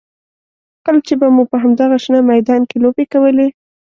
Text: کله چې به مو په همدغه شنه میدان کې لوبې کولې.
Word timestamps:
کله 0.85 0.99
چې 1.07 1.13
به 1.19 1.27
مو 1.35 1.43
په 1.51 1.57
همدغه 1.63 1.97
شنه 2.03 2.19
میدان 2.31 2.61
کې 2.69 2.77
لوبې 2.83 3.05
کولې. 3.13 3.47